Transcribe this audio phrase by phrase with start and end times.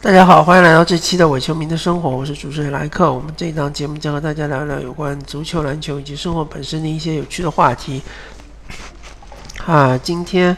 [0.00, 3.12] 大家好，欢迎来到这期的伪球迷的生活，我是主持人莱克。
[3.12, 8.02] 我们这一档节目将和大家聊聊有关足球、篮球以及生活本身的一些有趣的话题。
[9.64, 10.56] 啊，今天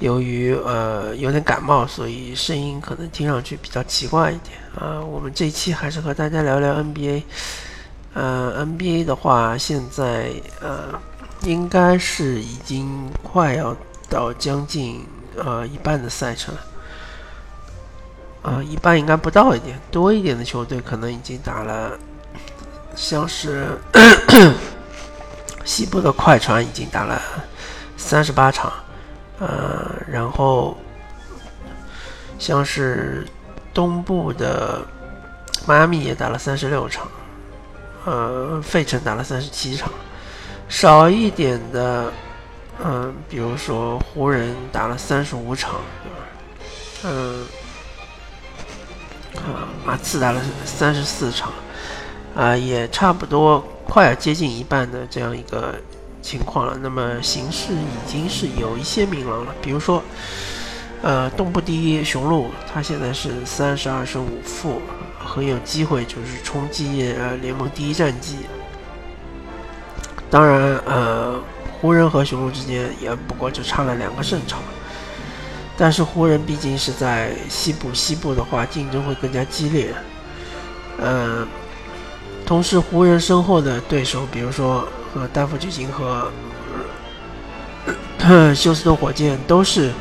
[0.00, 5.00] 由于呃有点感冒，所以声音可能听上去比较奇怪一点啊。
[5.00, 7.22] 我们这一期还是和大家聊聊 NBA。
[8.14, 10.30] 呃，NBA 的话，现在
[10.60, 11.00] 呃
[11.42, 13.76] 应该是已经快要
[14.08, 16.54] 到将近呃一半的赛程。
[18.40, 21.98] 啊，一半应该不到一点，多一点的球队可能已经打了，
[22.94, 23.66] 像是
[25.66, 27.20] 西部的快船已经打了
[27.96, 28.72] 三十八场，
[29.40, 30.78] 呃，然后
[32.38, 33.26] 像是
[33.74, 34.86] 东部的
[35.66, 37.08] 迈阿密也打了三十六场，
[38.06, 39.90] 呃，费城打了三十七场，
[40.68, 42.10] 少一点的，
[42.84, 45.80] 嗯，比如说湖人打了三十五场，
[47.04, 47.46] 嗯。
[49.36, 51.52] 啊，马刺打了三十四场，
[52.34, 55.76] 啊，也差不多快要接近一半的这样一个
[56.20, 56.76] 情况了。
[56.82, 60.02] 那么形势已经是有一些明朗了，比如说，
[61.02, 64.82] 呃，东部第一雄鹿，他现在是三十二胜五负，
[65.24, 68.38] 很有机会就是冲击呃联盟第一战绩。
[70.28, 71.40] 当然，呃，
[71.80, 74.60] 湖人和雄鹿之间也不过就差了两个胜场。
[75.76, 79.94] 但是湖人毕竟是在西部，西部的话竞争会更加激烈。
[81.00, 81.46] 嗯，
[82.44, 86.30] 同时湖人身后的对手，比如说和丹佛巨星和
[88.54, 89.92] 休斯顿火箭，都是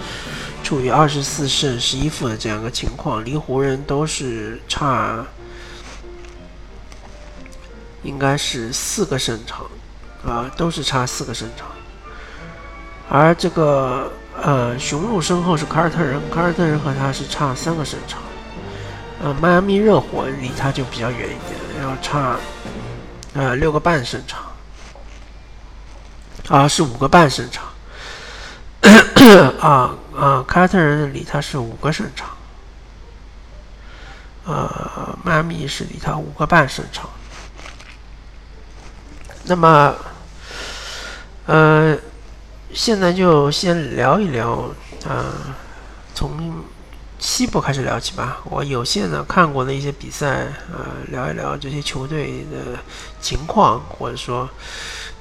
[0.63, 5.23] 处于二十四胜十一负的这样一个情况，离湖人都是差，
[8.01, 9.67] 应该是四个胜场，
[10.25, 11.67] 啊，都是差四个胜场，
[13.09, 14.11] 而这个。
[14.39, 18.21] 呃，雄鹿身后是凯尔特人，凯尔特人和他是差三个胜场。
[19.19, 22.35] 呃，迈阿密热火离他就比较远一点，要差
[23.33, 24.43] 呃六个半胜场，
[26.49, 27.65] 啊是五个半胜场。
[29.59, 32.29] 啊啊，凯尔特人离他是五个胜场，
[34.45, 37.09] 呃，迈阿密是离他五个半胜场。
[39.45, 39.95] 那么，
[41.47, 41.97] 呃。
[42.73, 44.69] 现在就先聊一聊，
[45.07, 45.55] 啊，
[46.13, 46.61] 从
[47.17, 48.39] 西部开始聊起吧。
[48.43, 52.77] 我有限的看过的一些比赛，呃，聊一聊这些球队的
[53.21, 54.47] 情况，或者说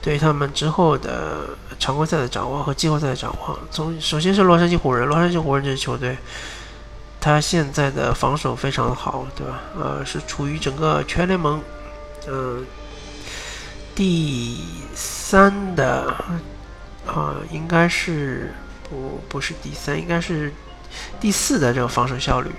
[0.02, 3.56] 对他们之后的常规赛的展望和季后赛的展望。
[3.70, 6.18] 从首先是洛杉矶湖人，洛杉矶湖人这支球队，
[7.20, 9.60] 他现在的防守非常好，对吧？
[9.78, 11.62] 呃，是处于整个全联盟，
[12.26, 12.66] 嗯，
[13.96, 14.60] 第
[14.94, 16.14] 三的。
[17.06, 18.52] 啊，应该是
[18.90, 20.52] 不不是第三，应该是
[21.20, 22.50] 第四的这个防守效率。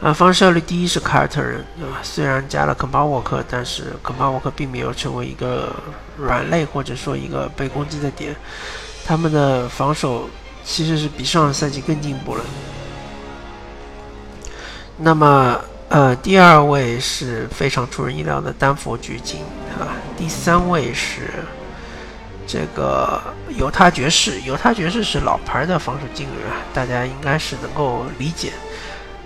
[0.00, 5.74] 啊，防守效率第一是凯尔特人啊，虽然加了肯巴沃克，但是肯巴沃克并没有成为一个
[6.16, 8.34] 软肋或者说一个被攻击的点。
[9.04, 10.30] 他们的防守
[10.64, 12.44] 其实是比上个赛季更进步了。
[14.96, 15.60] 那么，
[15.90, 19.40] 呃，第二位是非常出人意料的丹佛掘金
[19.78, 21.30] 啊，第三位是。
[22.46, 23.22] 这个
[23.56, 28.52] 犹他爵士，犹他爵士是老牌的防守劲旅啊，大家应该是能够理解。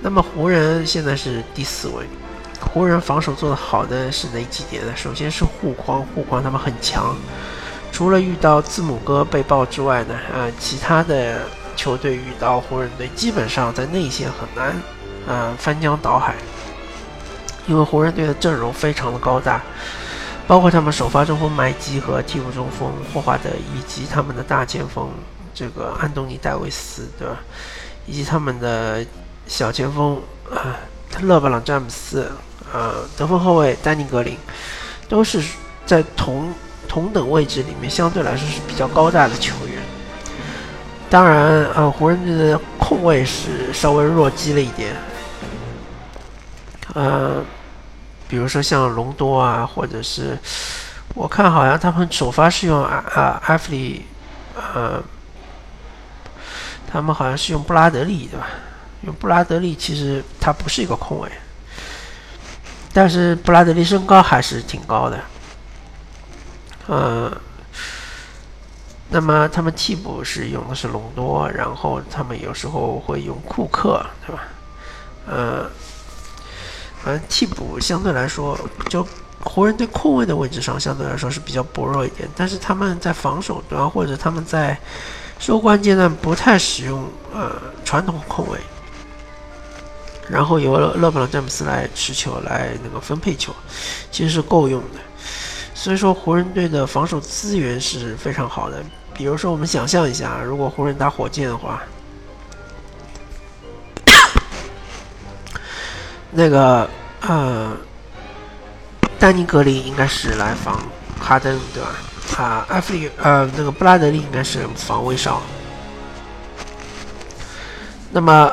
[0.01, 2.05] 那么湖人现在是第四位，
[2.61, 4.93] 湖人防守做的好的是哪几点呢？
[4.95, 7.17] 首先是护框，护框他们很强，
[7.91, 11.41] 除了遇到字母哥被爆之外呢，啊，其他的
[11.75, 16.35] 球队遇到湖人队基本上在内线很难，啊，翻江倒海，
[17.67, 19.63] 因为湖人队的阵容非常的高大。
[20.47, 25.09] 包括他们首发中锋麦基和替补中锋霍华德，以及他们的大前锋
[25.55, 27.39] 这个安东尼戴维斯，对吧？
[28.05, 29.03] 以及他们的
[29.47, 30.21] 小前锋
[30.53, 30.77] 啊
[31.23, 32.31] 勒布朗詹姆斯，
[32.71, 34.37] 呃，得分后卫丹尼格林，
[35.09, 35.43] 都是
[35.87, 36.53] 在同
[36.87, 39.83] 同等位置里面相对来说是比较高大的球员。
[41.09, 44.95] 当然，呃，湖人队的控卫是稍微弱鸡了一点，
[46.93, 47.43] 呃。
[48.27, 50.39] 比如说像隆多啊，或者是
[51.15, 54.07] 我看好像他们首发是用啊啊埃弗里，
[54.57, 55.03] 呃，
[56.91, 58.47] 他们好像是用布拉德利对吧？
[59.03, 61.31] 用布拉德利其实他不是一个控卫，
[62.93, 65.21] 但是布拉德利身高还是挺高的，
[66.87, 67.31] 呃，
[69.11, 74.43] 那么他们替补是用的是隆多，然后他们有时候会用库克对吧？
[75.27, 75.71] 呃。
[77.05, 78.59] 反正替补相对来说
[78.89, 79.07] 就
[79.41, 84.77] 湖人队控卫的位置上相对来说是比较薄弱一点，但是他们在防守端或者他们在
[85.39, 87.53] 收官阶段不太使用呃
[87.85, 88.59] 传统控卫，
[90.31, 93.55] 然后由勒布朗詹姆斯来持球来那个分配球，
[94.11, 95.01] 其实是够用的。
[95.75, 98.83] 所以说湖人队的防守资源是非常好的。
[99.13, 101.83] 比如说我们想象一下，如果湖人打火箭的话。
[106.37, 106.89] 那个
[107.21, 107.73] 呃，
[109.21, 110.83] 丹尼格林应该是来防
[111.21, 111.91] 哈登，对吧？
[112.37, 115.41] 啊，埃弗里呃，那个布拉德利应该是防威少。
[118.11, 118.53] 那么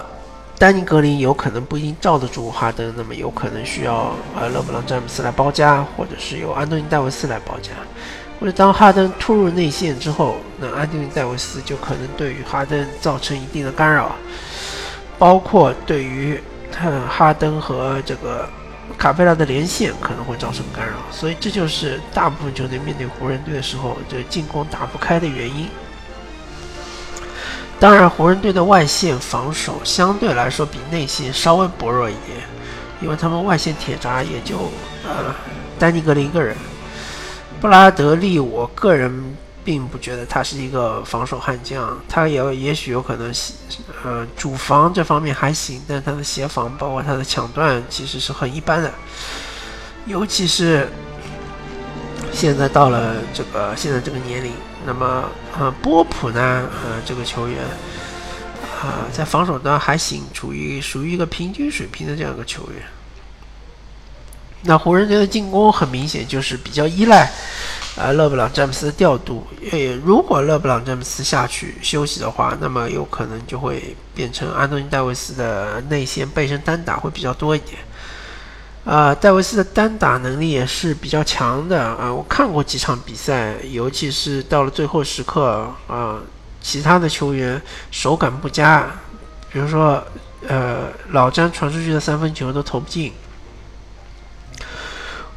[0.60, 7.72] 丹尼格林有可能不一定罩得住哈登，那么有可能需要呃勒布朗詹姆斯来包夹，或者是由安东尼戴维斯来包夹。
[8.40, 14.16] 或者当哈登突入内线之后，那安东尼戴维斯就可能对于哈登造成一定的干扰，
[15.18, 16.40] 包括对于。
[16.72, 18.48] 看哈登和这个
[18.98, 25.68] 卡佩拉的连线可能会造成干扰，所以这就是大部分球队面对湖人队的时候，这进攻打不开的原因。
[27.80, 32.38] 当然，湖人队的外线防守相对来说比内线稍微薄弱一点，
[33.02, 34.58] 因为他们外线铁闸也就
[35.04, 35.34] 呃
[35.78, 36.56] 丹尼格林一个人，
[37.60, 39.36] 布拉德利，我个人。
[39.64, 43.32] 并不觉得他是一个防守悍将，他也也许有可能，
[44.04, 48.92] 呃，主防这方面还行，但他的协防包括他的抢断其实是很一般的，
[50.06, 50.90] 尤其是
[52.34, 54.52] 现在到了这个现在这个年龄，
[54.86, 55.30] 那么
[55.60, 57.64] 呃波普呢，呃这个球员
[58.82, 62.82] 啊在防守端还行，处于属于一个平均水平的这样一个球员。
[64.64, 67.32] 那湖人队的进攻很明显就是比较依赖。
[67.98, 77.78] 啊，勒布朗詹姆斯的调度，诶，如果勒布朗詹姆斯下去休息的话，那么有可能就会变成安东尼戴维斯的内线背身单打会比较多一点。
[78.86, 86.18] 啊，戴维斯的单打能力也是比较强的啊，我看过几场比赛，尤其是到了最后时刻啊，
[86.62, 87.62] 其他的球员
[87.92, 88.90] 手感不佳，
[89.52, 90.02] 比如说
[90.48, 93.12] 呃老詹传出去的三分球都投不进，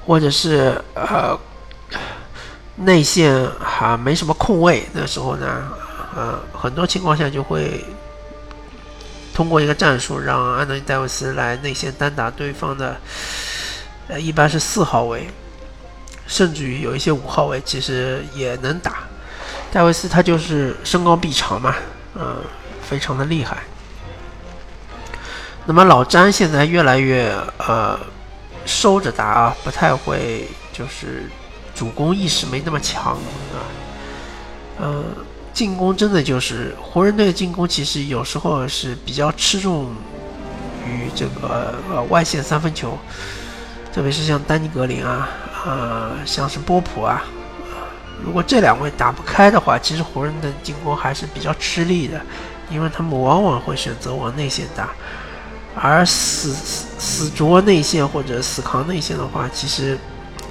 [0.07, 1.37] 或者是呃。
[2.77, 5.63] 内线还没什么空位，那时候呢，
[6.17, 7.85] 呃，很多情况下就会
[9.33, 12.97] 通过一个战术，让安东尼戴维斯来内线单打对方的，
[14.09, 15.29] 呃，一般是四号位，
[16.27, 19.05] 甚至于有一些五号位，其实也能打。
[19.71, 21.77] 戴维斯他就是身高臂长嘛，
[22.17, 22.39] 嗯，
[22.83, 23.59] 非常的厉害。
[25.65, 27.99] 那么老詹现在越来越呃
[28.67, 31.31] 收着打啊，不太会就是。
[31.75, 33.59] 主攻意识没那么强啊，
[34.79, 35.05] 呃，
[35.53, 39.87] 进攻真的就是湖人队的进攻，其实有时候是比较吃重
[40.87, 42.97] 于这个呃外线三分球，
[43.93, 45.29] 特别是像丹尼格林啊，
[45.67, 47.25] 呃，像是波普啊，
[48.25, 52.21] 如果这两位打不开的话，其实湖人的进攻还是比较吃力的，
[52.71, 54.91] 因为他们往往会选择往内线打，
[55.75, 59.99] 而死死捉内线或者死扛内线的话，其实。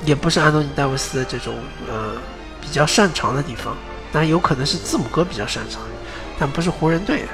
[0.06, 1.56] 也不是安东尼戴维斯的这种
[1.90, 2.16] 呃
[2.62, 3.76] 比较擅长的地方，
[4.12, 5.82] 那有可能是字母哥比较擅长，
[6.38, 7.26] 但不是湖人队。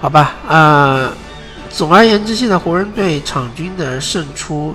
[0.00, 1.12] 好吧，呃，
[1.70, 4.74] 总而言之，现在湖人队场均的胜出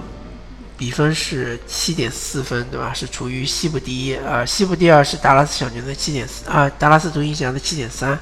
[0.75, 2.91] 比分是七点四分，对吧？
[2.93, 8.17] 是处于西部第一，呃，西部第二是达拉斯小牛的七点四，啊，达拉斯独行侠的七点三。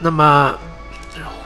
[0.00, 0.54] 那么。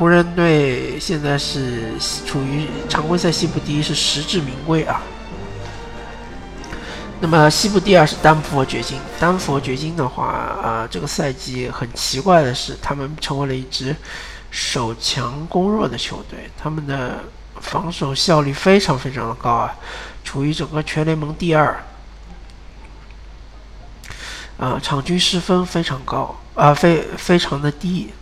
[0.03, 1.93] 湖人队现在是
[2.27, 5.01] 处于常规赛西部第一，是实至名归啊。
[7.21, 13.95] 那么西部第二是丹佛掘金，丹佛掘金的话啊，这个赛季很奇怪的是，他们成为了一支
[14.51, 17.21] 守强攻弱的球队，他们的
[17.61, 19.73] 防守效率非常非常的高啊，
[20.25, 21.81] 处于整个全联盟第二。
[24.59, 28.13] 啊，场均失分非常高啊，非非常的低。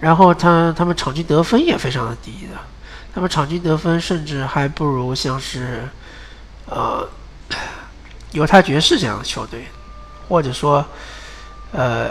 [0.00, 2.58] 然后他他们场均得分也非常的低的，
[3.14, 5.86] 他们场均得分甚至还不如像是，
[6.66, 7.06] 呃，
[8.32, 9.66] 犹他爵士这样的球队，
[10.28, 10.84] 或者说，
[11.72, 12.10] 呃，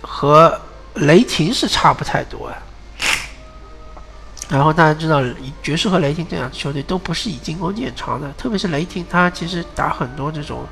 [0.00, 0.58] 和
[0.94, 2.56] 雷霆是差不太多呀。
[4.48, 5.22] 然后大家知道，
[5.62, 10.64] 爵士和雷霆这样的球队都不是以进攻见长的，特别是雷霆，他其实打很多这种。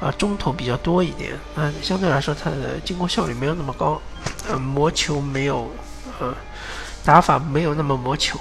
[0.00, 3.98] 啊，中投比较多一点，那相对来说他的进攻效率没有那么高，
[4.48, 5.70] 呃，磨球没有，
[6.20, 6.34] 呃，
[7.04, 8.38] 打法没有那么磨球。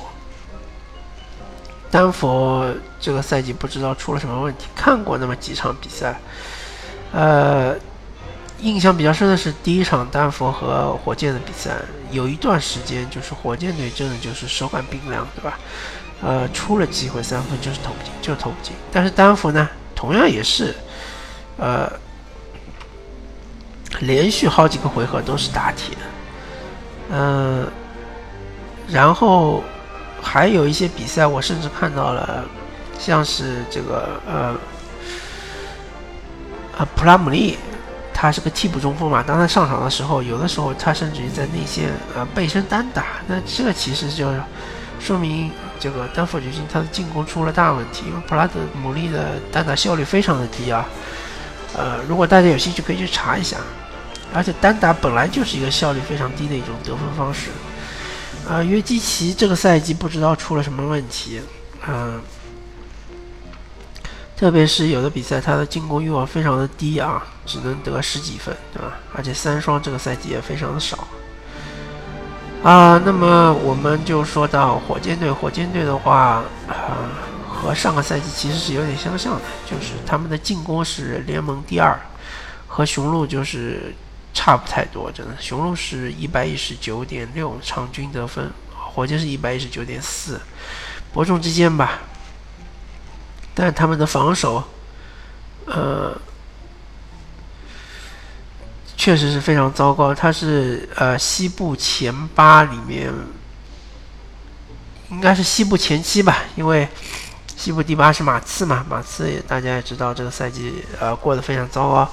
[1.90, 6.20] 丹佛这个赛季不知道出了什么问题，看过那么几场比赛，
[7.12, 7.76] 呃，
[8.60, 11.76] 印象比较深的是第一场丹佛和火箭的比赛，
[12.10, 15.60] 有一段时间就是火箭队真的就是手感冰凉，对吧？
[16.22, 18.74] 呃，出了机会三分就是投不进，就投不进。
[18.92, 20.74] 但是丹佛呢，同样也是，
[21.58, 21.92] 呃，
[24.00, 25.96] 连续好几个回合都是打铁，
[27.12, 27.68] 嗯，
[28.88, 29.64] 然后
[30.22, 32.44] 还有一些比赛，我甚至看到了，
[33.00, 34.56] 像是这个呃，
[36.78, 37.58] 呃，普拉姆利，
[38.14, 44.28] 他是个替补中锋嘛，当他上场的时候，有的时候他甚至于在内线啊背身单打，那这其实就
[45.00, 45.52] 说明。
[45.80, 50.86] 这个丹佛掘金，他的进攻出了大问题，因为普拉德姆利的单打效率非常的低啊。
[51.76, 53.58] 呃，如果大家有兴趣，可以去查一下。
[54.34, 57.50] 而且单打本来就是一个效率非常低的一种得分方式。
[58.50, 61.40] 啊，约基奇这个赛季不知道出了什么问题，
[61.88, 62.20] 嗯，
[64.36, 68.98] 特别是有的比赛他的进攻欲望非常的低啊，只能得十几分，对吧？
[69.14, 71.08] 而且三双这个赛季也非常的少。
[72.64, 75.32] 啊，那么我们就说到火箭队。
[75.32, 77.12] 火箭队的话，啊，
[77.48, 81.98] 和上个赛季其实是有点相像的，就是他们的进攻是联盟第二，
[82.68, 83.96] 和雄鹿就是
[84.34, 85.36] 差不太多，真的。
[85.40, 90.42] 雄鹿是一百一十九点六场均得分，火箭是一百一十九点四，
[91.14, 92.00] 伯仲之间吧。
[93.54, 94.64] 但他们的防守，
[95.66, 96.20] 呃。
[98.96, 103.12] 确实是非常糟糕，他是呃西部前八里面，
[105.10, 106.88] 应该是西部前七吧，因为
[107.58, 112.10] 西部第八是马刺嘛，马刺大家也知道这个赛季呃过得非常糟糕。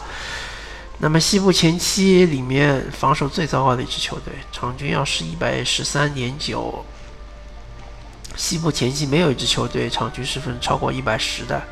[1.02, 6.85] 那么西部前七里面防守最糟糕的一支球队，场均要是一百十三点九，
[8.37, 11.62] 西部前七没有一支球队场均失分超过一百十的。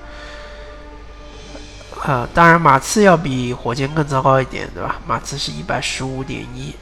[2.01, 4.99] 啊，当然马刺要比火箭更糟糕一点，对吧？
[5.07, 6.75] 马刺是一百十五点一。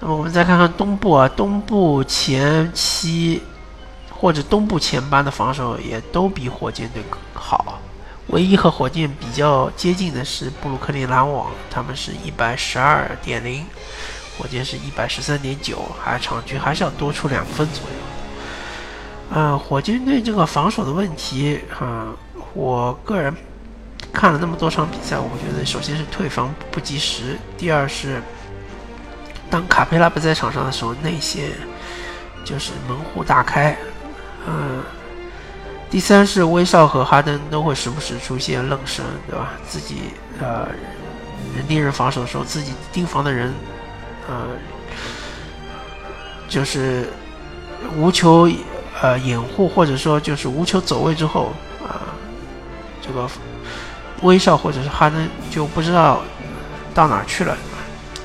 [0.00, 3.40] 那么我们再看看东部啊，东部前七
[4.10, 7.02] 或者东部前八的防守也都比火箭队
[7.32, 7.80] 好。
[8.28, 13.64] 唯一和火箭比较接近的是布鲁克林篮网，他们是一百十二点零，
[14.38, 17.96] 火箭是一百十三点九，还场均还是要多出两分左右。
[19.30, 22.08] 嗯，火箭队这个防守的问题，啊，
[22.54, 23.34] 我个人。
[24.12, 28.22] 看了那么多场比赛，我觉得首先是退防不及时，第二是
[29.50, 31.50] 当卡佩拉不在场上的时候，内线
[32.44, 33.76] 就是门户大开，
[34.46, 34.80] 嗯，
[35.94, 39.52] 第三是威少和哈登都会时不时出现愣神，对吧？
[39.68, 39.98] 自己
[40.40, 40.66] 呃
[41.54, 43.54] 人盯人防守的时候，自己盯防的人
[44.28, 44.48] 呃
[46.48, 47.08] 就是
[47.96, 48.50] 无球
[49.00, 52.10] 呃掩护，或者说就是无球走位之后啊
[53.00, 53.28] 这个。
[54.22, 56.22] 威少或者是哈登就不知道
[56.92, 57.56] 到哪去了，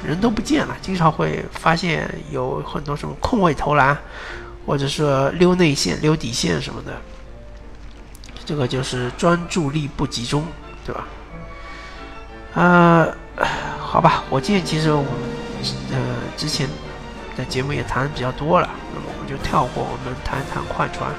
[0.04, 0.76] 人都不见了。
[0.82, 3.96] 经常会发现有很多什么空位投篮，
[4.66, 6.94] 或者说溜内线、溜底线什么的，
[8.50, 10.44] 这个就是专注力不集中，
[10.84, 11.06] 对吧？
[12.56, 13.08] 啊，
[13.80, 15.12] 好吧，火箭其实我们
[15.92, 16.00] 呃
[16.36, 16.68] 之前
[17.38, 21.12] 的节目也谈的比较多了，那么我们就跳过，我们谈一谈快船。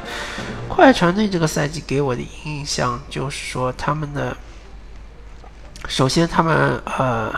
[0.69, 4.37] 快船队这个赛季给我的印象就是说他们的。
[5.89, 7.33] 首先，他们呃，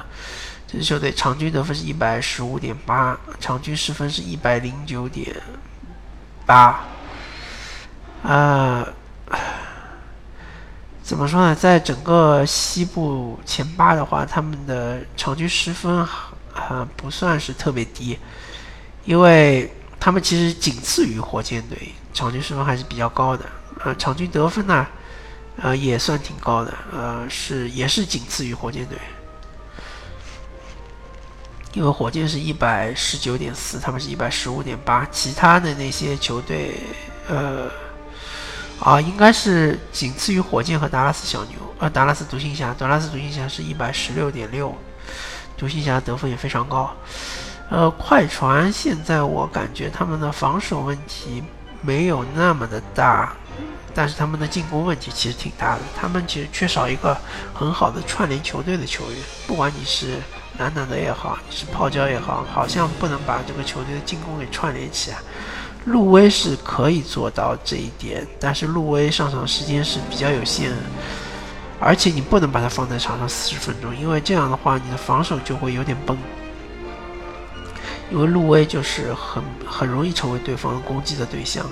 [0.66, 5.36] 这支球队场均得分是一百十五点八，场均失分是一百零九点
[6.46, 6.80] 八。
[8.22, 8.88] 啊，
[11.02, 11.54] 怎么说呢？
[11.54, 15.98] 在整个西部前八的话，他们的场均失分
[16.54, 18.18] 啊不算是特别低，
[19.04, 23.44] 因为他们其实仅次于火箭队，场均失分还是比较高的。
[23.84, 24.86] 呃，场均得分呢？
[25.56, 28.96] 呃，也算挺高的，呃，是也是仅次于火箭队，
[31.74, 36.80] 因为火箭是一百十九点四，他们是一百十五点八，其他的那些球队，
[37.28, 37.68] 呃，
[38.84, 44.74] 啊，应该是仅次于火箭和达拉斯小牛，呃，达拉斯独行侠，达拉斯独行侠是一百十六点六，
[45.56, 46.92] 独行侠得分也非常高，
[47.70, 51.42] 呃，快船现在我感觉他们的防守问题
[51.80, 53.32] 没有那么的大。
[53.94, 57.14] 但是他们的进攻问题其实挺大的，他们其实缺少一个
[57.52, 59.20] 很好的串联球队的球员。
[59.46, 60.16] 不管你是
[60.56, 65.18] 男男的也好，你是泡椒也好，好像不能把这个球队的进攻给串联起来。
[65.84, 70.70] 路威是可以做到这一点，但是路威上场时间是比较有限，
[71.80, 76.16] 而且你不能把他放在场上四十分钟，因为这样的话你的防守就会有点崩。
[78.10, 81.64] 因为路威就是很很容易成为对方攻击的对象。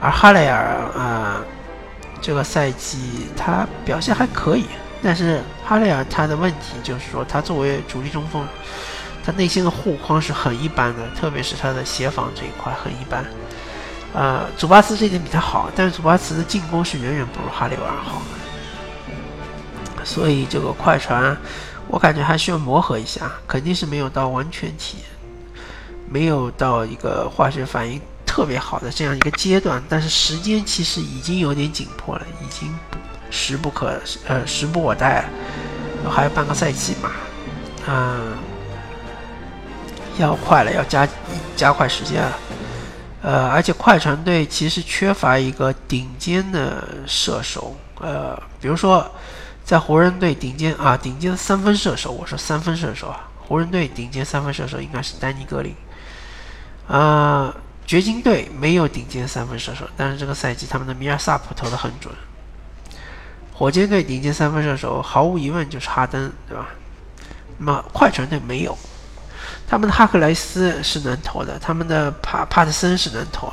[0.00, 1.40] 而哈雷尔，呃，
[2.20, 4.64] 这个赛季他表现还可以，
[5.02, 8.44] 但是哈雷尔他的问题就是说，他作为主力中锋，
[9.24, 13.24] 他内心的护框是很一般的，特别是他的协防这一块很一般。
[14.14, 18.20] 呃，祖巴茨这点比他好，但是祖巴茨的进攻是远远不如哈利尔好
[19.96, 20.04] 的。
[20.04, 21.36] 所以这个快船，
[21.86, 24.98] 我感觉还需要磨合一下，肯定是没有到完全体，
[26.10, 29.82] 没有到一个化学反应特别好的这样一个阶段。
[29.88, 32.68] 但是时间其实已经有点紧迫了，已经
[33.30, 35.22] 时不可呃时不我待
[36.02, 37.10] 了，还有半个赛季嘛，
[37.88, 38.36] 嗯，
[40.18, 41.08] 要快了，要加
[41.56, 42.38] 加快时间了。
[43.22, 49.10] 呃，而且快船队其实缺乏一个顶尖的射手，呃，比如说。
[49.64, 55.72] 在湖人队顶尖啊，顶尖三分射手，我说三分射手啊，湖人队顶尖三分射手应该是丹尼格林。
[56.88, 57.54] 啊，
[57.86, 62.12] 掘金队没有顶尖三分射手，但是这个赛季他们的米尔萨普投的很准。
[63.54, 66.70] 火箭队顶尖三分射手毫无疑问就是哈登，对吧？
[67.58, 68.76] 那么快船队没有，
[69.72, 73.50] 他们的哈克莱斯是能投的，他们的帕帕特森是能投，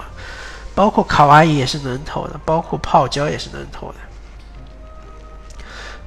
[0.75, 3.95] 包括卡哇伊也是能投的，包括泡椒也是能投的。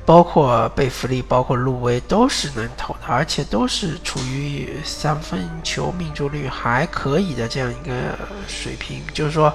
[0.04, 7.95] 包括贝弗利，包括路威都是能投的，而且都是处于三分球命中率还可以的这样一个
[8.47, 9.50] 水平，就是说，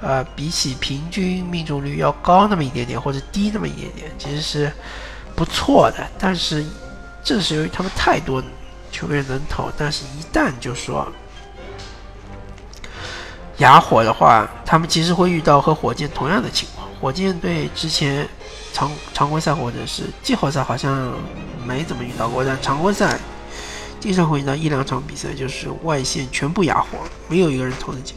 [0.00, 4.72] 呃，比起平均命中率要高那么一点点，或者低那么一点点，其实是
[5.36, 6.06] 不错的。
[6.18, 6.64] 但是
[7.22, 8.42] 正是由于他们太多
[8.90, 11.06] 球员能投，但是一旦就说
[13.58, 16.88] 哑火的话，他们其实会遇到和火箭同样的情况。
[17.00, 18.28] 火箭队之前。
[18.70, 21.12] 常常规赛或者是季后赛好像
[21.66, 23.18] 没怎么遇到过，但常规赛
[23.98, 28.14] 经常会遇到一两场比赛，就是外线全部哑火，没有一个人投得进。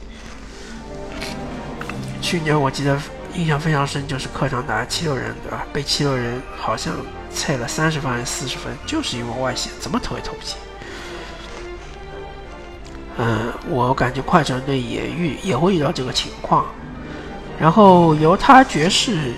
[2.22, 3.02] 去年我记得
[3.34, 5.66] 印象非常深，就是客场打七六人，对吧？
[5.74, 6.94] 被七六人好像
[7.34, 10.56] 菜了三十分还是四十分，就是因为外线怎么投也投不进。
[13.18, 16.66] 嗯，我感觉快船队也遇也会遇到这个情况，
[17.60, 19.34] 然后犹他爵士。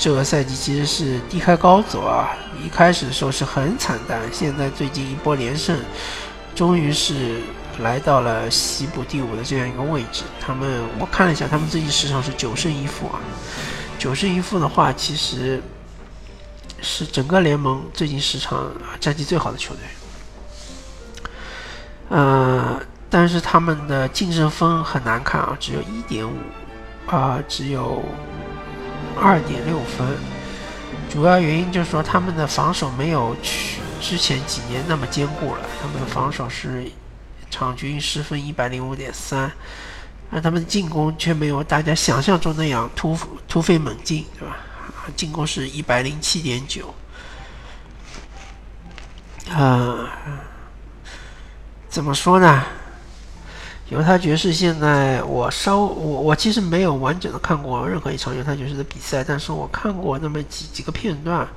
[0.00, 2.30] 这个赛季其实是低开高走啊，
[2.64, 5.76] 一开始的时候是很惨淡，现在最近一波连胜，
[6.54, 7.40] 终于是
[7.80, 10.22] 来到了西部第五的这样一个位置。
[10.40, 13.18] 他们我看了一下，他们最近时长是九胜一负啊，
[13.98, 15.60] 九胜一负的话，其实
[16.80, 19.82] 是整个联盟最近时长战绩最好的球队。
[22.08, 26.34] 呃，但是他们的净胜分很难看啊，只有一点五
[27.06, 28.02] 啊，只有。
[29.20, 30.06] 二点六分，
[31.10, 35.62] 主要原因就是说他们的防守没有去之前几年那么坚固了。
[35.82, 36.88] 他们的防守是
[37.50, 39.50] 场均失分一百零五点三，
[40.30, 44.56] 而他们的进攻却没有大家想象中那样突突飞猛进，对吧？
[45.16, 46.94] 进攻是一百零七点九，
[49.50, 50.10] 啊，
[51.88, 52.64] 怎么说呢？
[53.90, 61.48] 犹他爵士现在，我稍我我其实没有完整的看过任何一场犹他爵士的比赛，但是我看过那么几几个片段，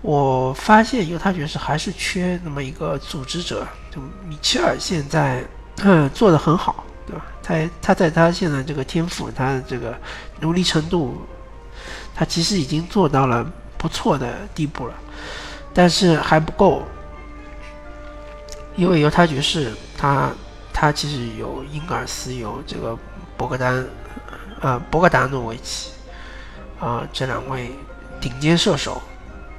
[0.00, 5.44] 我发现犹他爵士还是缺那么一个组织者，就米切尔现在
[5.82, 7.26] 嗯做的很好，对吧？
[7.42, 9.94] 他他在他现在这个天赋，他的这个
[10.40, 11.20] 努力程度，
[12.18, 14.94] 他其实已经做到了不错的地步了，
[15.72, 16.82] 但是还不够，
[18.74, 20.30] 因为犹他爵士他。
[20.80, 22.96] 他其实有英格尔斯，有这个
[23.36, 23.84] 博格丹，
[24.60, 25.90] 呃，博格达诺维奇，
[26.78, 27.72] 啊，这两位
[28.20, 29.02] 顶尖射手，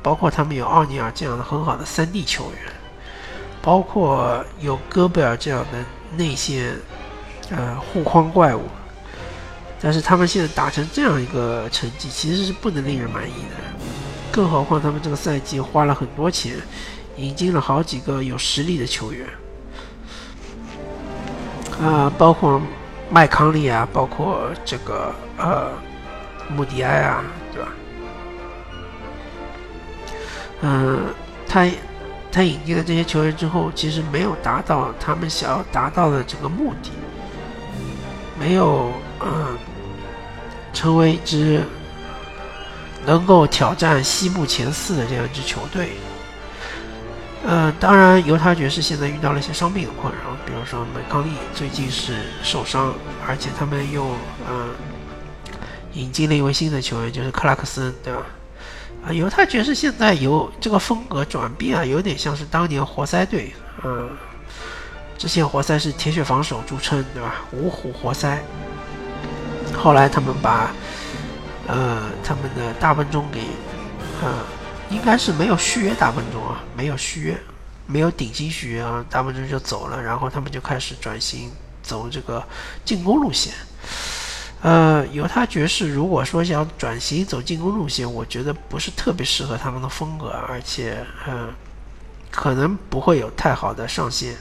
[0.01, 2.71] 包括他们有奥尼尔这样的很好的三 D 球员，
[3.61, 5.83] 包括有戈贝尔这样的
[6.15, 6.73] 内线，
[7.49, 8.63] 呃，护框怪物，
[9.81, 13.55] 但是他们现在打成这样一个成绩，其实是不能令人满意的。
[14.31, 16.55] 更何况他们这个赛季花了很多钱，
[17.15, 19.27] 引进了好几个有实力的球员。
[21.81, 22.61] 啊，包括
[23.09, 25.71] 麦康利啊，包括这个呃
[26.49, 27.69] 穆迪埃啊，对吧？
[30.61, 30.99] 嗯，
[31.47, 31.65] 他
[32.29, 36.91] 他引进了这些球员之后，其实没有达到他们想要达到的这个目的，
[38.37, 39.57] 没有嗯
[40.73, 41.63] 成为一支
[43.05, 45.91] 能够挑战西部前四的这样一支球队。
[47.45, 52.93] 呃，当然，犹他爵士现在遇到了一些伤病的困扰，比如说麦康利最近是受伤，
[53.25, 54.03] 而且他们又
[54.45, 54.67] 呃
[55.93, 58.23] 引进了一位新的球员，就是克拉克森，对吧？
[59.07, 63.53] 啊，犹他爵士现在有这个风格转变啊，有点像是当年活塞队，
[63.85, 64.09] 嗯，
[65.17, 67.35] 之前活塞是铁血防守著称，对吧？
[67.53, 68.43] 五虎活塞，
[69.77, 70.71] 后来他们把
[71.67, 73.41] 呃他们的大笨钟给
[74.21, 74.33] 呃。
[74.91, 77.37] 应该是没有续约大笨钟啊，没有续约，
[77.85, 81.51] 没有顶薪续约啊，大笨钟就走了，然后他们就开始转型
[81.83, 82.43] 走这个
[82.83, 83.53] 进攻路线。
[84.63, 91.53] 呃，犹他爵士如果说想转型走进攻路线，我觉得不是特别适合他们的风格，而且，嗯，
[92.31, 94.35] 可能不会有太好的上限。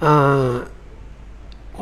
[0.00, 0.62] 嗯，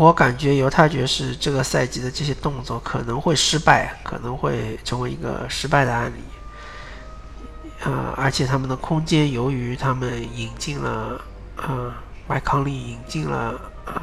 [0.00, 6.22] 我感觉犹他爵士这个赛季的这些动作可能会失败，可能会成为一个失败的案例。
[7.84, 11.20] 呃，而且他们的空间，由于他们引进了，
[11.56, 11.92] 呃，
[12.26, 14.02] 麦康利引进了，呃。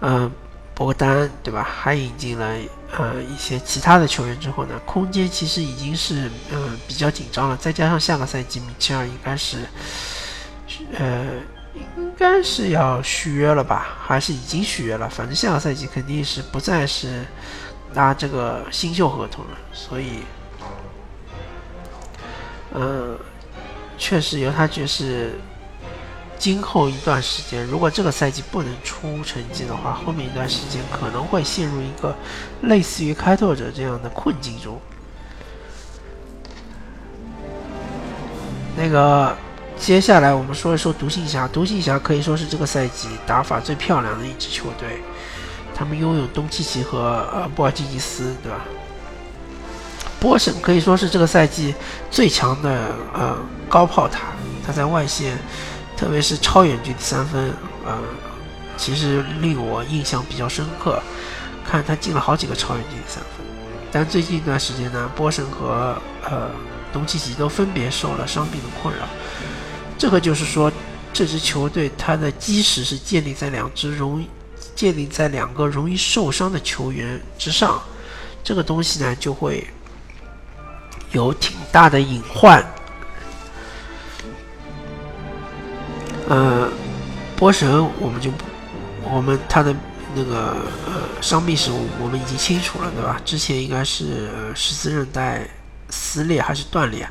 [0.00, 0.30] 嗯，
[0.74, 1.62] 博格丹对吧？
[1.62, 2.54] 还引进了
[2.92, 7.56] 呃一些其他的球员之后呢，空间其实已经是嗯比较紧张了。
[7.56, 9.66] 再加上下个赛季米切尔应该是
[10.98, 11.30] 呃
[11.74, 13.96] 应该是要续约了吧？
[14.00, 15.08] 还是已经续约了？
[15.08, 17.24] 反正下个赛季肯定是不再是
[17.92, 19.50] 拿这个新秀合同了。
[19.72, 20.20] 所以，
[22.72, 23.18] 嗯，
[23.98, 25.32] 确实犹他爵士。
[26.36, 32.14] 今后一段时间，如果这个赛季不能出成绩的话，后面一段时间可能会陷入一个
[32.62, 34.78] 类似于开拓者这样的困境中。
[38.76, 39.34] 那个，
[39.78, 41.46] 接下来我们说一说独行侠。
[41.48, 45.02] 独行侠可以说是这个赛季打法最漂亮的一支球队，
[45.74, 48.60] 他们拥有东契奇和呃波尔津吉斯，对吧？
[50.20, 51.74] 波神可以说是这个赛季
[52.10, 53.36] 最强的呃
[53.68, 54.32] 高炮塔，
[54.66, 55.38] 他在外线。
[55.96, 57.54] 特别是超远距离三分，
[57.86, 57.96] 呃，
[58.76, 61.00] 其实令我印象比较深刻。
[61.64, 63.46] 看他进了好几个超远距离三分，
[63.92, 66.50] 但最近一段时间呢，波神和呃
[66.92, 69.04] 东契奇都分别受了伤病的困扰。
[69.96, 70.70] 这个就是说，
[71.12, 74.24] 这支球队它的基石是建立在两支容
[74.74, 77.80] 建立在两个容易受伤的球员之上，
[78.42, 79.66] 这个东西呢就会
[81.12, 82.64] 有挺大的隐患。
[86.28, 86.68] 呃，
[87.36, 88.30] 波神我们就，
[89.04, 89.74] 我们他的
[90.14, 93.20] 那个呃伤病史我们已经清楚了，对吧？
[93.24, 95.48] 之前应该是十字韧带
[95.90, 97.08] 撕裂还是断裂？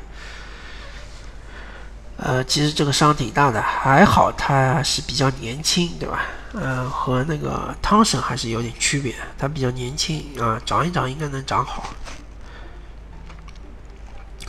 [2.24, 6.22] 呃，其实这个伤挺大的，还好他是比较年轻，对吧？
[6.54, 11.84] 呃，和那个汤神还是有点区别，他比较年轻啊，长一长应该能长好。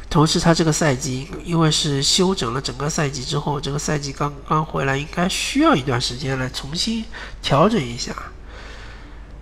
[0.10, 7.04] 同时，他这个赛季因为是休整了整个赛季之后，这个赛季刚刚回来，应该需要一段时间来重新
[7.42, 8.16] 调整一下。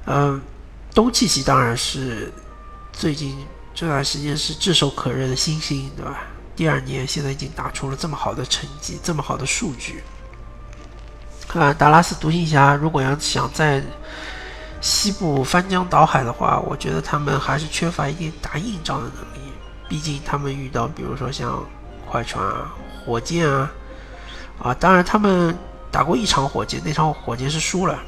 [0.08, 0.42] 嗯，
[0.96, 2.34] 东契奇当然是
[2.92, 6.24] 最近这段时间是炙手可热的新星，对吧？
[6.56, 10.04] 第二年现在已经打出了这么好的成绩，这么好的数据。
[11.54, 13.84] 啊，达拉斯独行侠如果要想在
[14.82, 19.52] 西部翻江倒海的话，我觉得他们还是缺乏一点打硬仗的能力。
[19.88, 21.64] 毕竟他们遇到，比如说像
[22.10, 22.74] 快船啊、
[23.06, 23.72] 火箭啊，
[24.62, 25.56] 啊，当然他们
[25.92, 28.00] 打过一场火箭，那场火箭是输了，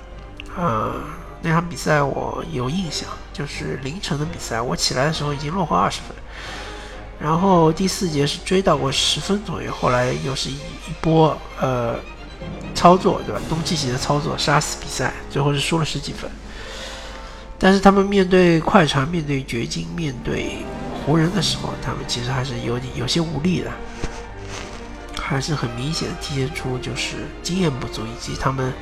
[0.57, 0.95] 啊，
[1.41, 6.15] 那场比赛我有印象，就是凌晨的比赛，我起来的时候已经落后二十分，
[7.19, 11.95] 然后第四节是追到过十分左右，后来又是一一波呃
[12.73, 13.41] 操作，对吧？
[13.49, 16.29] 东契奇的操作杀死比赛，最后是输了十几分，
[17.57, 20.57] 但是他们面对快船，面对掘金，面对。
[21.05, 23.69] 湖人的时候，他们其实还是有点有些无力的，
[25.21, 28.73] 还是很明显的体现出就是经验不足，以及他们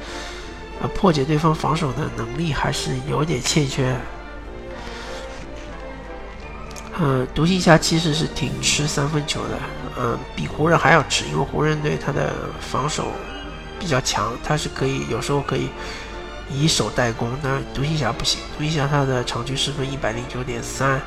[0.81, 3.93] 呃破解对方防守的能力还是有点欠缺。
[6.99, 9.59] 嗯，独行侠其实是挺吃三分球的，
[9.97, 13.07] 嗯，比湖人还要吃，因为湖人队他的防守
[13.79, 15.69] 比较强，他是可以有时候可以
[16.51, 21.01] 以守代攻，但独行侠不行，独行侠他的场均失分一百零九点三。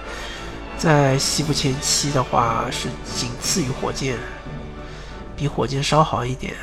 [0.77, 4.19] 在西部前期的话，是仅次于火箭，
[5.35, 6.55] 比火箭稍好一点，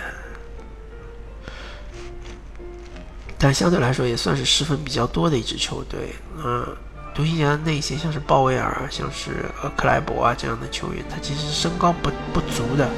[3.40, 6.14] 但相对来说也算是失分比较多的一支球队。
[6.38, 6.68] 嗯，
[7.14, 12.90] 独行侠的内线像是鲍威尔、像是呃克莱伯啊这样的球员，他其实身高不不足的。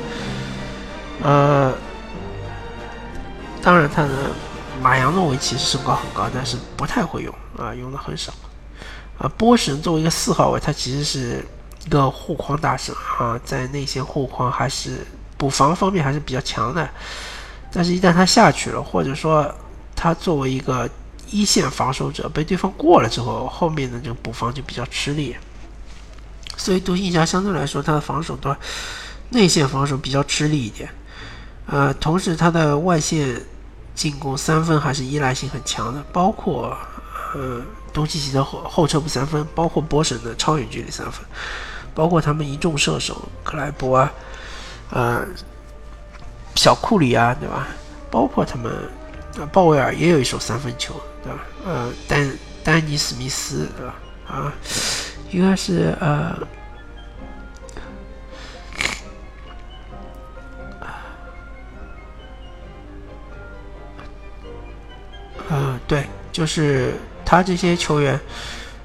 [1.23, 1.73] 呃，
[3.61, 4.09] 当然他的
[4.81, 8.33] 马扬诺维奇是身高很高，但是不太会用啊，用的很少。
[9.17, 11.45] 啊，波神作为一个四号位，他其实是
[11.85, 15.05] 一个护框大神啊，在内线护框还是
[15.37, 16.89] 补防方面还是比较强的。
[17.71, 19.49] 但是，一旦他下去了，或者说
[19.95, 20.89] 他作为一个
[21.29, 25.35] 一线防守者被对方过了之后，后面的这个补防就比较吃力。
[26.57, 28.57] 所以，独行侠相对来说，他的防守端
[29.29, 30.89] 内线防守比较吃力一点。
[31.67, 33.41] 呃，同时他的外线
[33.93, 36.77] 进攻三分还是依赖性很强的，包括
[37.33, 37.61] 呃。
[37.95, 41.25] 东契奇的后后撤步三分，包括波神的超远距离三分，
[41.93, 44.11] 包括他们一众射手克莱伯啊，
[44.89, 45.25] 呃，
[46.55, 47.69] 小库里啊，对吧？
[48.11, 48.69] 包括他们，
[49.51, 50.93] 鲍威尔也有一手三分球，
[51.23, 51.39] 对吧？
[51.65, 53.95] 呃，丹丹尼史密斯，对吧？
[54.27, 54.53] 啊，
[55.31, 56.37] 应该是呃，
[65.49, 66.95] 呃，对，就是
[67.25, 68.19] 他这些球员。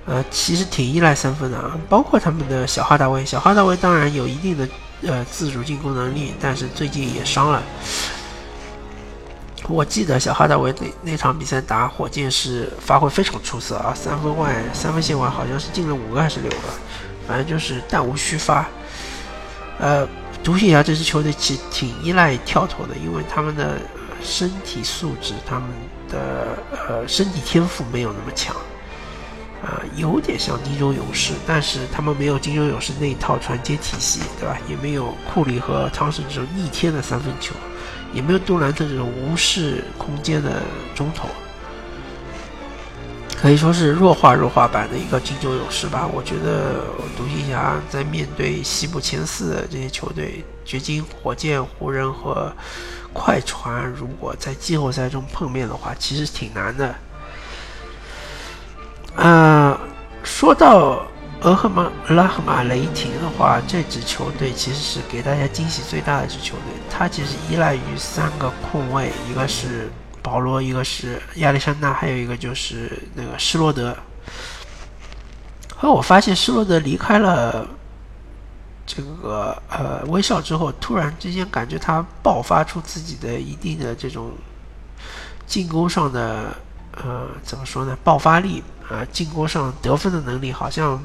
[0.06, 3.24] 呃，其实挺依赖三分的啊，包括他们的小哈达威。
[3.24, 4.68] 小哈达威当然有一定的
[5.02, 7.62] 呃自主进攻能力，但是最近也伤了。
[9.70, 16.68] 我记得小哈达维那那场比赛打火箭是发挥非常出色啊，三分外三分线外好像是进了五个还是六个，
[17.26, 18.66] 反正就是弹无虚发。
[19.78, 20.06] 呃，
[20.42, 23.78] 独行侠这支球队其实挺依赖跳投的，因为他们的
[24.22, 25.68] 身体素质、他们
[26.10, 28.54] 的呃身体天赋没有那么强。
[29.62, 34.56] 啊，有点像金州勇士，但是他们没有金州勇士那一套传接体系，对吧？
[34.66, 37.54] 也没有库里和汤神这种逆天的三分球，
[38.12, 40.62] 也没有杜兰特这种无视空间的
[40.94, 41.28] 中投，
[43.40, 46.06] 可以说是弱化弱化版的一个金州勇士吧。
[46.12, 46.84] 我觉得
[47.16, 52.52] 独行侠在面对西部前四的这些球队，掘金、火箭、湖人和
[53.12, 56.94] 快船，如果在季后赛中碰面的话，其实挺难的。
[59.16, 59.78] 呃，
[60.22, 61.06] 说到
[61.42, 66.64] 俄赫马拉赫马雷霆的话，这支球队其实是给大家惊喜最大的一支球队。
[66.90, 69.90] 它其实依赖于三个控卫，一个是
[70.22, 73.96] 保罗，一个是亚历山大，还有一个就是那个施罗德。
[75.74, 77.66] 后来我发现施罗德离开了
[78.84, 84.32] 这个呃威少之后，突然之间感觉他爆发出自己的一定的这种
[85.46, 86.54] 进攻上的
[86.92, 88.62] 呃怎么说呢爆发力。
[88.90, 91.00] 啊，进攻上得分的能力好像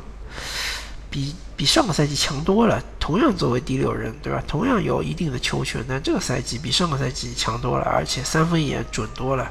[1.09, 2.81] 比比上个赛季强多了。
[2.99, 4.43] 同样作为第六人，对吧？
[4.47, 9.47] 同样有一定的球权，但这个赛季比上个赛季强多了，而且三分也准多了。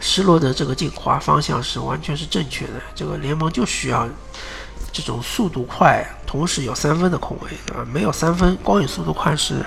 [0.00, 2.72] 施罗德这个进化方向是完全是正确的。
[2.94, 4.06] 这个联盟就需要
[4.92, 7.86] 这种速度快，同时有三分的控卫，对吧？
[7.90, 9.64] 没有三分，光有速度快是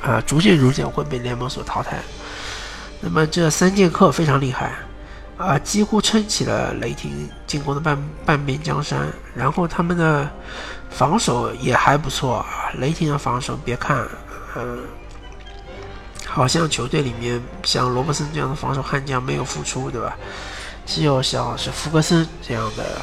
[0.00, 1.98] 啊，逐渐逐渐会被联盟所淘汰。
[3.02, 4.72] 那么这三剑客非常厉害。
[5.38, 7.96] 啊，几乎撑起了雷霆进攻的半
[8.26, 9.06] 半边江山。
[9.36, 10.28] 然后他们的
[10.90, 12.72] 防守也还不错啊。
[12.78, 14.04] 雷霆的防守，别看，
[14.56, 14.80] 嗯，
[16.26, 20.16] 好像球队里面像罗伯森这样的防守悍将没有复出，对吧？
[20.84, 23.00] 只有像是福格森这样的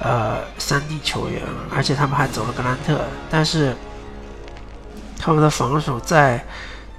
[0.00, 3.00] 呃三 D 球员，而且他们还走了格兰特。
[3.30, 3.76] 但是
[5.16, 6.44] 他们的防守在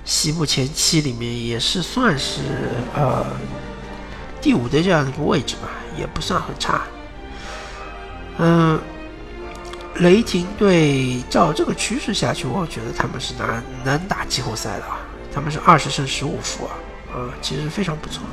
[0.06, 2.40] 西部前期里面也是算是
[2.96, 3.26] 呃。
[4.42, 6.82] 第五的这样一个位置吧，也不算很差。
[8.38, 8.80] 嗯，
[9.96, 14.86] 雷霆队照这个趋势下去，我觉得他们是能能打季后赛的。
[15.34, 16.72] 他们是二十胜十五负啊，
[17.14, 18.24] 啊，其实非常不错。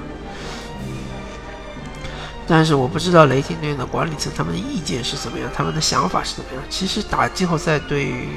[2.49, 6.63] 但是我不知道雷霆队的管理层他们的意见是怎么样，他们的想法是怎么样。
[6.71, 8.29] 其实打季后赛对于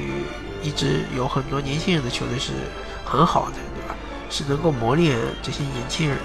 [0.60, 2.50] 一支有很多年轻人的球队是
[3.04, 3.94] 很好的，对吧？
[4.28, 6.18] 是能够磨练这些年轻人。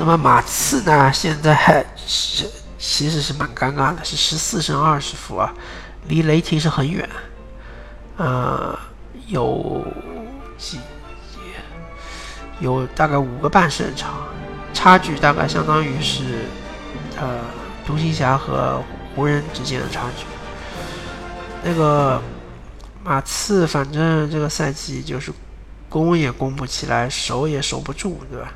[0.00, 1.12] 那么马刺呢？
[1.12, 5.52] 现在是其实是蛮尴尬的，是十四胜二十负啊，
[6.08, 7.06] 离雷霆是很远，
[8.16, 8.74] 呃，
[9.26, 9.84] 有
[10.56, 10.80] 几
[12.60, 14.26] 有大概五个半胜场，
[14.72, 16.46] 差距大概相当于是
[17.20, 17.40] 呃
[17.86, 18.82] 独行侠和
[19.14, 20.24] 湖人之间的差距。
[21.62, 22.22] 那个
[23.04, 25.30] 马刺反正这个赛季就是
[25.90, 28.52] 攻也攻不起来，守也守不住，对吧？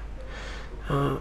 [0.89, 1.21] 嗯。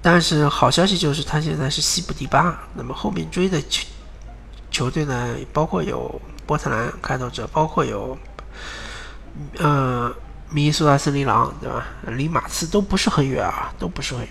[0.00, 2.58] 但是好消息就是，他现在是西部第八。
[2.74, 3.86] 那么后面追的球
[4.70, 8.16] 球队呢，包括有波特兰开拓者，包括有
[9.58, 10.14] 呃
[10.50, 11.86] 明尼苏达森林狼，对吧？
[12.06, 14.30] 离马刺都不是很远啊，都不是很远，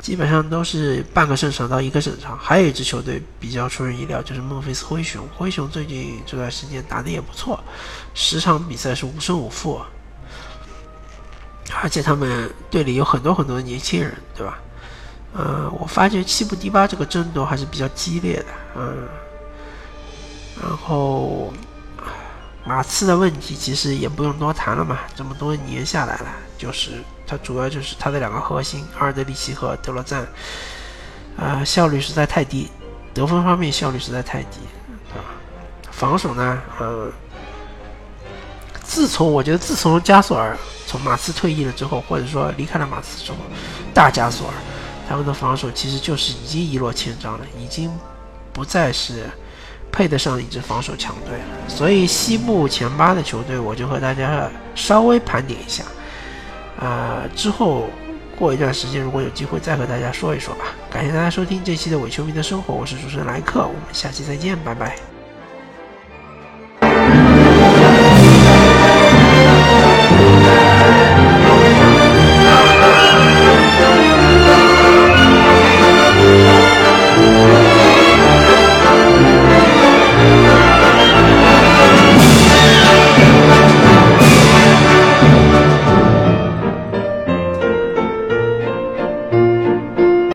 [0.00, 2.36] 基本上都是半个胜场到一个胜场。
[2.38, 5.22] 还有一支球队比较出人意料，就是孟菲斯灰熊。
[5.36, 7.62] 灰熊最近这段时间打的也不错，
[8.14, 9.80] 十场比赛是五胜五负，
[11.80, 14.58] 而且他们队里有很多很多的年轻人，对吧？
[15.34, 18.44] 呃，我发觉西部第八这个争夺还是比较激烈的，
[18.76, 19.08] 嗯，
[20.60, 21.50] 然后
[22.64, 26.26] 马刺的问题其实也不用多谈了嘛，这么多年下来了，
[26.58, 30.26] 就是他主要就是他的两个核心阿尔德里奇和德罗赞，
[31.38, 32.68] 啊，效率实在太低，
[33.14, 34.58] 得分方面效率实在太低，
[35.08, 35.24] 对吧？
[35.90, 37.10] 防守呢，呃，
[38.82, 40.54] 自从我觉得自从加索尔
[40.92, 43.38] 从马刺退役了之后，或者说离开了马刺之后，
[43.94, 44.54] 大加索尔。
[45.08, 47.90] 他们的防守其实就是已经一落千丈了，已经
[48.52, 49.24] 不再是
[49.90, 51.44] 配得上一支防守强队了。
[51.66, 55.82] 所以西部前八的球队，我就和大家稍微盘点一下。
[56.78, 57.88] 啊，之后
[58.38, 60.66] 过一段时间，如果有机会再和大家说一说吧。
[60.90, 65.11] 感谢大家收听这期的伪球迷的生活，我是主持人莱克，我们下期再见，拜拜。